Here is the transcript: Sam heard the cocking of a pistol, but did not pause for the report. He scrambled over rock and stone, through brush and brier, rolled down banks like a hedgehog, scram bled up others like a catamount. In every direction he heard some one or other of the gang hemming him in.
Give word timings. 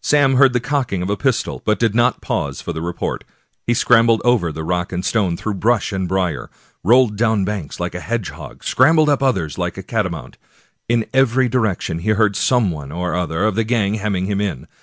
Sam 0.00 0.36
heard 0.36 0.54
the 0.54 0.58
cocking 0.60 1.02
of 1.02 1.10
a 1.10 1.18
pistol, 1.18 1.60
but 1.66 1.78
did 1.78 1.94
not 1.94 2.22
pause 2.22 2.62
for 2.62 2.72
the 2.72 2.80
report. 2.80 3.24
He 3.66 3.74
scrambled 3.74 4.22
over 4.24 4.50
rock 4.50 4.90
and 4.90 5.04
stone, 5.04 5.36
through 5.36 5.52
brush 5.56 5.92
and 5.92 6.08
brier, 6.08 6.48
rolled 6.82 7.16
down 7.18 7.44
banks 7.44 7.78
like 7.78 7.94
a 7.94 8.00
hedgehog, 8.00 8.64
scram 8.64 8.96
bled 8.96 9.10
up 9.10 9.22
others 9.22 9.58
like 9.58 9.76
a 9.76 9.82
catamount. 9.82 10.38
In 10.88 11.04
every 11.12 11.50
direction 11.50 11.98
he 11.98 12.08
heard 12.12 12.36
some 12.36 12.70
one 12.70 12.90
or 12.90 13.14
other 13.14 13.44
of 13.44 13.54
the 13.54 13.64
gang 13.64 13.96
hemming 13.96 14.24
him 14.24 14.40
in. 14.40 14.66